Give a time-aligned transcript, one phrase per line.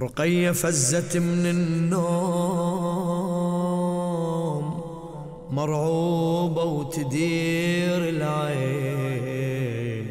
[0.00, 2.00] رقية فزت من النوم
[5.50, 10.06] مرعوبة وتدير العين.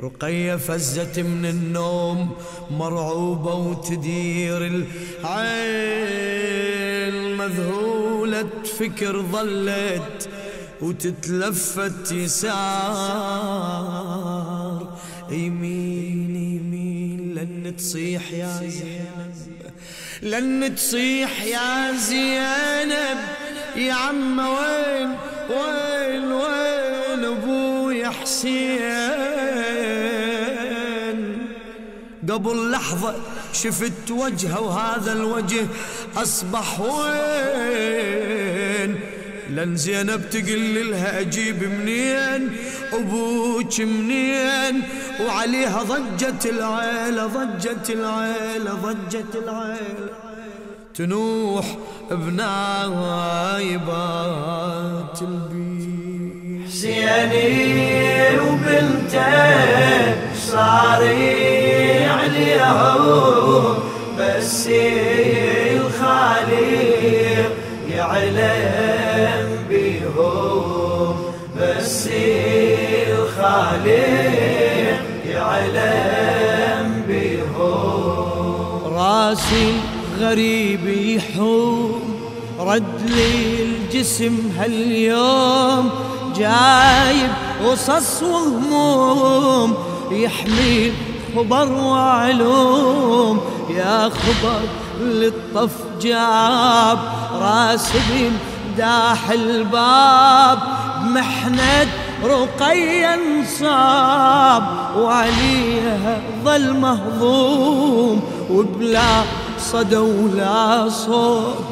[0.00, 2.30] رقية فزت من النوم
[2.70, 6.02] مرعوبة وتدير العين.
[7.36, 8.48] مذهولة
[8.78, 10.28] فكر ظلت
[10.82, 12.52] وتتلفت يسار
[15.30, 16.31] يمين
[17.76, 19.34] تصيح يا زينب
[20.22, 23.18] لن تصيح يا زينب.
[23.76, 25.16] يا عم وين
[25.50, 28.82] وين وين أبويا حسين؟
[32.28, 33.14] قبل لحظة
[33.52, 35.66] شفت وجهه وهذا الوجه
[36.16, 38.11] أصبح وين؟
[39.56, 42.52] لن زينب تقل لها أجيب منين؟
[42.92, 44.82] أبوك منين؟
[45.20, 50.10] وعليها ضجت العيلة ضجت العيلة ضجت العيلة.
[50.94, 51.66] تنوح
[52.10, 53.52] بنايبات
[55.22, 56.68] البيت.
[56.68, 59.32] حسيني وبنته
[60.34, 61.02] صار
[62.16, 63.76] عليهم
[64.18, 64.68] بس
[71.82, 72.06] بس
[73.08, 79.72] الخالق يعلم بيهم راسي
[80.20, 82.02] غريب يحوم
[82.60, 85.90] رد لي الجسم هاليوم.
[86.36, 87.32] جايب
[87.66, 89.74] قصص وهموم
[90.10, 90.92] يحمل
[91.36, 93.40] خبر وعلوم.
[93.70, 94.60] يا خبر
[95.00, 95.70] للطف
[96.00, 96.98] جاب
[97.40, 98.32] راس بن
[98.78, 100.58] داح الباب.
[101.04, 101.86] محنة
[102.24, 104.62] رقيا انصاب
[104.98, 109.22] وعليها ظل مهضوم وبلا
[109.58, 111.64] صدى ولا صوت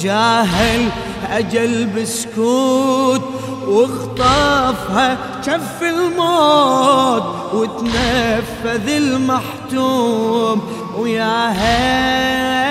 [0.00, 0.88] جاهل
[1.30, 3.22] أجل بسكوت
[3.66, 7.22] واخطفها شف الموت
[7.54, 10.62] وتنفذ المحتوم
[10.98, 11.52] ويا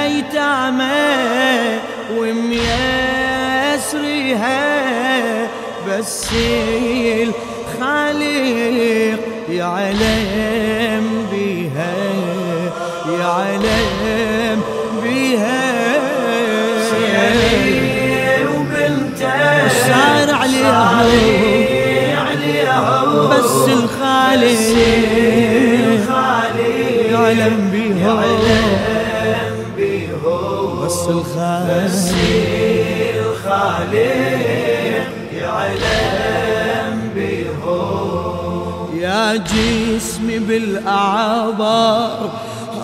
[0.01, 1.79] هيتامه
[4.17, 5.47] وميسريها
[5.87, 6.27] بس
[7.23, 11.93] الخالق يعلم بها
[13.19, 14.61] يعلم
[15.03, 15.57] بها.
[19.69, 21.03] صار عليها
[23.29, 24.61] بس الخالق
[27.11, 28.15] يعلم بها.
[30.85, 31.77] بس الخالق
[35.47, 38.87] يعلم بهم.
[38.93, 42.29] يا جسمي بالأعبار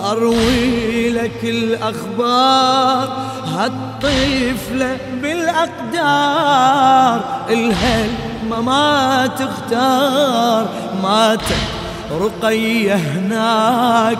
[0.04, 3.08] أروي لك الأخبار.
[3.46, 7.20] هالطفلة بالأقدار
[7.50, 10.68] الهلمة ما تختار.
[11.02, 11.64] ماتت
[12.20, 14.18] رقية هناك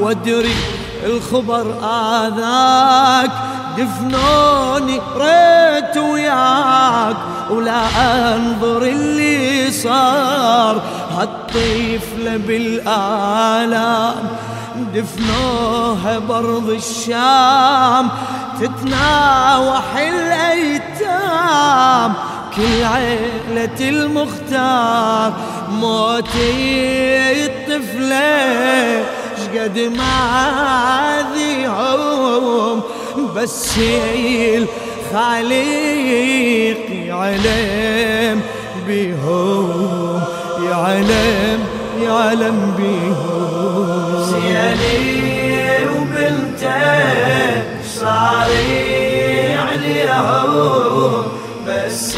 [0.00, 0.54] وادري
[1.06, 3.30] الخبر آذاك.
[4.76, 7.16] دفنوني ريت وياك
[7.50, 7.82] ولا
[8.34, 10.82] أنظر اللي صار.
[11.18, 14.14] هالطفلة بالآلام
[14.94, 18.08] دفنوها برض الشام.
[18.60, 21.32] تتناوح الأيتام
[22.56, 25.32] كل عيلة المختار.
[25.70, 29.04] موتي الطفلة
[29.36, 32.82] شقد ما ذيهم
[33.36, 33.78] بس
[34.56, 35.56] الخالق
[36.90, 38.38] يعلم
[38.88, 40.20] بهم
[40.70, 41.60] يعلم
[42.02, 44.24] يعلم بهم.
[44.24, 46.82] زيني وبنته
[48.00, 48.50] صار
[49.68, 51.24] عليهم
[51.68, 52.16] بس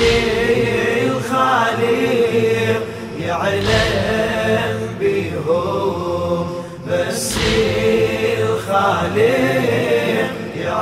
[1.06, 2.80] الخالق
[3.20, 6.46] يعلم بهم.
[6.88, 7.28] بس
[8.38, 9.57] الخالق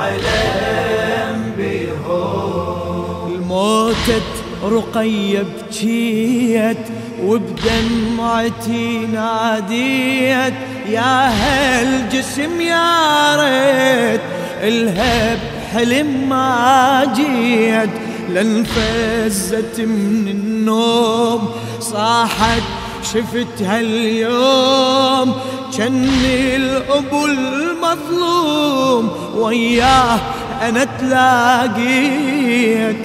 [0.09, 4.33] يعلم بهم الموتت
[4.63, 6.77] رقية بكيت
[7.23, 10.53] وبدمعتي ناديت.
[10.89, 14.21] يا هالجسم يا ريت
[14.61, 15.39] الهب
[15.73, 17.89] حلم ما جيت.
[18.29, 21.49] لانفزت من النوم
[21.79, 22.61] صاحت
[23.03, 25.35] شفت هاليوم
[25.73, 30.19] جني الأبو المظلوم وياه
[30.61, 32.29] أنا تلاقيت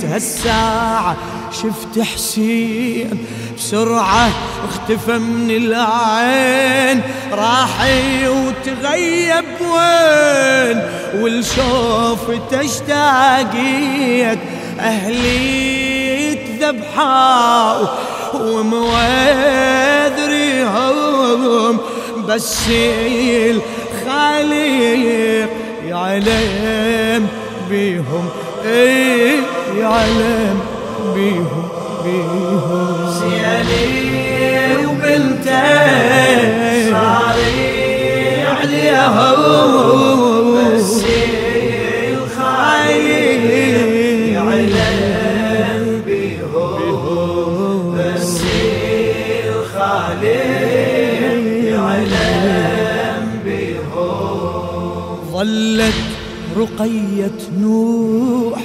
[0.04, 1.16] هالساعة
[1.52, 4.30] شفت حسين بسرعة
[4.68, 7.02] اختفى من العين
[7.32, 7.86] راح
[8.26, 10.82] وتغيب وين؟
[11.22, 14.38] والشوف اشتاقيت
[14.80, 17.86] أهلي ذبحوا
[18.34, 19.32] وموذريهم
[22.28, 22.68] بس
[23.50, 25.02] الخالق
[25.86, 27.28] يعلم
[27.70, 28.28] بيهم.
[28.64, 29.36] إيه
[29.78, 30.60] يعلم
[31.14, 31.68] بيهم
[32.04, 33.10] بيهم.
[33.20, 35.62] سيالي وبنته
[36.90, 40.11] صاري عليهم
[55.52, 55.94] ظلت
[56.56, 58.60] رقية نوح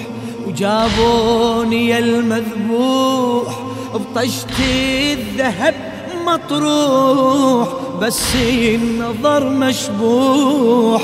[0.48, 3.60] وجابوني المذبوح
[3.94, 4.60] بطشت
[5.12, 5.74] الذهب
[6.25, 7.68] مطروح
[8.01, 11.01] بس النظر مشبوح.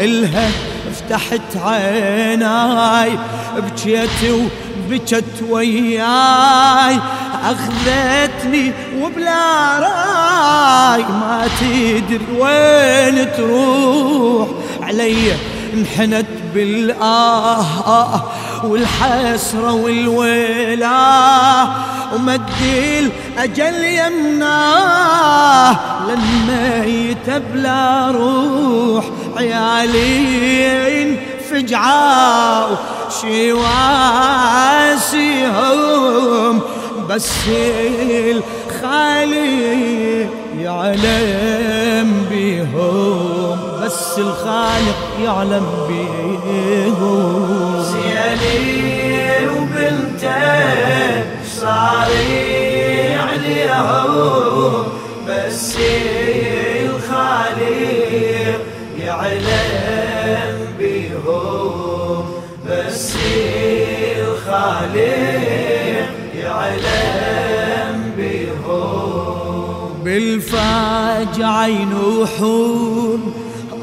[0.00, 0.50] إلها
[0.94, 3.10] فتحت عيناي
[3.56, 6.98] بجيت وبكت وياي.
[7.44, 14.48] أخذتني وبلا راي ما تدري وين تروح.
[14.92, 15.32] علي
[15.74, 18.22] انحنت بالآه
[18.64, 21.68] والحسرة والويلة.
[22.14, 22.42] ومد
[22.98, 25.76] الأجل يمناه
[26.08, 29.04] لما يتبلى روح
[29.36, 31.16] عيالي
[31.50, 32.76] فجعوا
[33.20, 34.20] شواسيهم
[37.08, 37.30] بس
[38.30, 40.28] الخالق
[40.60, 43.11] يعلم بيهم
[44.12, 50.42] بس الخالق يعلم بيهم سيالي وبنته
[51.60, 54.86] صاري عليهم
[55.28, 55.76] بس
[56.84, 58.60] الخالق
[58.98, 62.24] يعلم بيهم.
[62.68, 63.16] بس
[64.18, 70.02] الخالق يعلم بيهم.
[70.04, 73.31] بالفاجعة ينوحون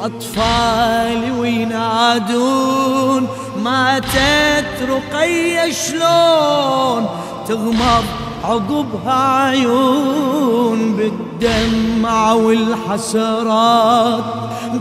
[0.01, 3.27] أطفالي وينادون
[3.63, 7.09] ماتت رقية شلون
[7.47, 8.03] تغمض
[8.43, 14.23] عقبها عيون بالدمع والحسرات؟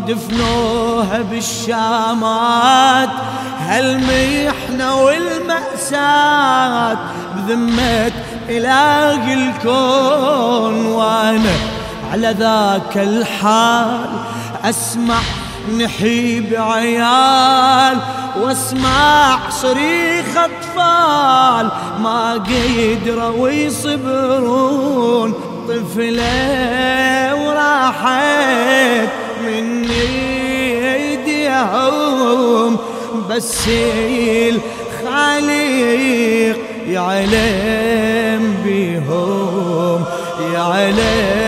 [0.08, 3.08] دفنوها بالشامات
[3.58, 6.98] هالمحنة والمأساة
[7.36, 8.12] بذمة
[8.48, 10.86] إله الكون.
[10.86, 11.77] وأنا
[12.12, 14.10] على ذاك الحال
[14.64, 15.20] أسمع
[15.78, 17.98] نحيب عيال
[18.40, 21.70] وأسمع صريخ أطفال.
[22.02, 25.34] ما قدروا يصبرون
[25.68, 29.08] طفلة وراحت
[29.44, 29.90] من
[30.94, 32.76] أيديهم.
[33.30, 33.68] بس
[34.98, 36.58] الخالق
[36.88, 40.04] يعلم بيهم
[40.54, 41.47] يعلم